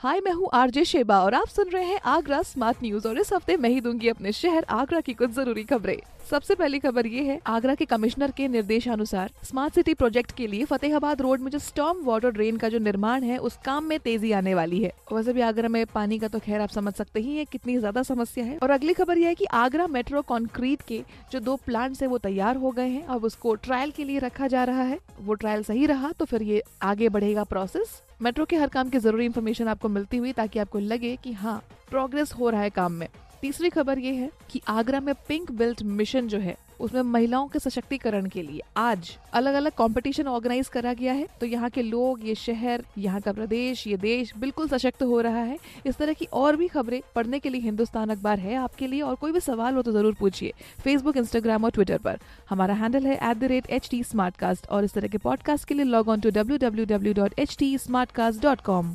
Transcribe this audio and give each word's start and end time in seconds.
हाय, 0.00 0.20
मैं 0.20 0.32
हूँ 0.32 0.48
RJ 0.54 0.84
Sheba 0.84 1.18
और 1.20 1.34
आप 1.34 1.48
सुन 1.48 1.70
रहे 1.70 1.84
हैं 1.84 1.98
आगरा 2.06 2.40
स्मार्ट 2.42 2.82
न्यूज़ 2.82 3.06
और 3.08 3.18
इस 3.18 3.32
हफ़्ते 3.32 3.56
मैं 3.56 3.68
ही 3.68 3.80
दूँगी 3.80 4.08
अपने 4.08 4.32
शहर 4.32 4.64
आगरा 4.70 5.00
की 5.00 5.14
कुछ 5.14 5.30
ज़रूरी 5.30 5.64
खबरें। 5.64 5.96
सबसे 6.30 6.54
पहली 6.54 6.78
खबर 6.78 7.06
ये 7.06 7.22
है, 7.22 7.38
आगरा 7.46 7.74
के 7.74 7.84
कमिश्नर 7.84 8.30
के 8.30 8.46
निर्देशानुसार 8.48 9.30
स्मार्ट 9.44 9.74
सिटी 9.74 9.94
प्रोजेक्ट 9.94 10.32
के 10.32 10.46
लिए 10.46 10.64
फतेहाबाद 10.64 11.22
रोड 11.22 11.40
में 11.40 11.50
जो 11.50 11.58
स्टॉर्म 11.58 12.04
वाटर 12.04 12.30
ड्रेन 12.30 12.56
का 12.56 12.68
जो 12.68 12.78
निर्माण 12.78 13.22
है, 13.22 13.38
उस 13.38 13.58
काम 13.64 13.84
में 13.84 13.98
तेज़ी 14.00 14.32
आने 14.32 14.54
वाली 14.54 14.82
है। 14.82 14.92
वैसे 15.12 15.32
भी 15.32 15.40
आगरा 15.40 15.68
में 15.68 15.84
पानी 15.86 16.18
का 16.18 16.28
तो 16.28 16.38
खैर 16.38 16.60
आप 16.60 16.68
समझ 16.68 16.94
सकते 16.94 17.20
ही 17.20 17.36
है, 17.36 17.44
कितनी 17.44 17.78
ज़्यादा 17.78 18.02
समस्या 18.04 18.44
है। 18.44 18.58
और 18.58 18.70
अगली 18.70 18.94
खबर 18.94 19.18
यह 19.18 19.28
है 19.28 19.34
की 19.34 19.44
आगरा 19.56 19.86
मेट्रो 19.88 20.22
कॉन्क्रीट 20.24 20.82
के 20.82 21.02
जो 21.32 21.40
दो 21.40 21.56
प्लांट 21.66 22.02
है, 22.02 22.08
वो 22.08 22.18
तैयार 22.18 22.56
हो 22.56 22.70
गए 22.70 22.88
हैं। 22.88 23.06
अब 23.06 23.24
उसको 23.24 23.54
ट्रायल 23.56 23.90
के 23.90 24.04
लिए 24.04 24.18
रखा 24.20 24.46
जा 24.46 24.64
रहा 24.64 24.82
है। 24.82 24.98
वो 25.20 25.34
ट्रायल 25.34 25.62
सही 25.62 25.86
रहा 25.86 26.12
तो 26.12 26.24
फिर 26.24 26.42
ये 26.42 26.62
आगे 26.82 27.08
बढ़ेगा 27.08 27.44
प्रोसेस 27.44 28.02
मेट्रो 28.20 28.44
के 28.44 28.56
हर 28.56 28.68
काम 28.68 28.88
की 28.90 28.98
ज़रूरी 28.98 29.24
इन्फॉर्मेशन 29.24 29.68
आपको 29.68 29.88
मिलती 29.88 30.16
हुई 30.16 30.32
ताकि 30.32 30.58
आपको 30.58 30.78
लगे 30.78 31.14
कि 31.16 31.32
हाँ 31.32 31.62
प्रोग्रेस 31.90 32.32
हो 32.32 32.50
रहा 32.50 32.60
है 32.60 32.70
काम 32.70 32.92
में। 32.92 33.08
तीसरी 33.42 33.68
खबर 33.70 33.98
ये 33.98 34.12
है 34.14 34.30
कि 34.50 34.60
आगरा 34.68 35.00
में 35.00 35.14
पिंक 35.28 35.50
बेल्ट 35.52 35.82
मिशन 35.82 36.28
जो 36.28 36.38
है, 36.38 36.56
उसमें 36.80 37.02
महिलाओं 37.02 37.46
के 37.48 37.58
सशक्तिकरण 37.58 38.26
के 38.26 38.42
लिए 38.42 38.60
आज 38.76 39.10
अलग 39.32 39.54
अलग 39.54 39.72
कंपटीशन 39.72 40.28
ऑर्गेनाइज 40.28 40.68
करा 40.68 40.92
गया 40.92 41.12
है। 41.12 41.26
तो 41.40 41.46
यहाँ 41.46 41.70
के 41.70 41.82
लोग, 41.82 42.26
ये 42.26 42.34
शहर, 42.34 42.84
यहाँ 42.98 43.20
का 43.20 43.32
प्रदेश, 43.32 43.86
ये 43.86 43.96
देश 43.96 44.32
बिल्कुल 44.38 44.68
सशक्त 44.68 45.02
हो 45.02 45.20
रहा 45.20 45.42
है। 45.42 45.58
इस 45.86 45.96
तरह 45.96 46.12
की 46.12 46.24
और 46.34 46.56
भी 46.56 46.68
खबरें 46.68 47.00
पढ़ने 47.14 47.38
के 47.38 47.50
लिए 47.50 47.60
हिंदुस्तान 47.60 48.10
अखबार 48.10 48.38
है 48.38 48.54
आपके 48.56 48.86
लिए। 48.86 49.00
और 49.00 49.14
कोई 49.14 49.32
भी 49.32 49.40
सवाल 49.40 49.74
हो 49.74 49.82
तो 49.82 49.92
ज़रूर 49.92 50.14
पूछिए 50.20 50.52
फेसबुक 50.78 51.16
इंस्टाग्राम 51.16 51.64
और 51.64 51.70
ट्विटर 51.70 51.98
पर। 51.98 52.18
हमारा 52.50 52.74
हैंडल 52.74 53.06
है 53.06 53.18
एट 53.22 54.64
और 54.70 54.84
इस 54.84 54.94
तरह 54.94 55.08
के 55.08 55.18
पॉडकास्ट 55.18 55.68
के 55.68 55.74
लिए 55.74 55.84
log 55.84 56.08
on 56.08 56.20
to 56.20 56.30
W 56.30 56.58
W 56.58 56.84
W 56.86 57.14
dot 57.14 57.38
H 57.38 57.56
T 57.58 57.76
dot 58.42 58.60
com 58.60 58.94